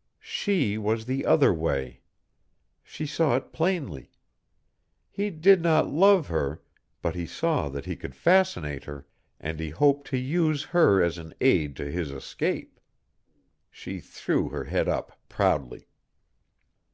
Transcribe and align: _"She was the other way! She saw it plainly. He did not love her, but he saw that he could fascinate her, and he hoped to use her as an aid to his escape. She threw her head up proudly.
_"She 0.18 0.78
was 0.78 1.04
the 1.04 1.26
other 1.26 1.52
way! 1.52 2.00
She 2.82 3.04
saw 3.04 3.36
it 3.36 3.52
plainly. 3.52 4.10
He 5.10 5.28
did 5.28 5.60
not 5.60 5.90
love 5.92 6.28
her, 6.28 6.62
but 7.02 7.14
he 7.14 7.26
saw 7.26 7.68
that 7.68 7.84
he 7.84 7.96
could 7.96 8.14
fascinate 8.14 8.84
her, 8.84 9.06
and 9.38 9.60
he 9.60 9.68
hoped 9.68 10.06
to 10.08 10.16
use 10.16 10.62
her 10.64 11.02
as 11.02 11.18
an 11.18 11.34
aid 11.42 11.76
to 11.76 11.90
his 11.90 12.12
escape. 12.12 12.80
She 13.70 14.00
threw 14.00 14.48
her 14.48 14.64
head 14.64 14.88
up 14.88 15.20
proudly. 15.28 15.86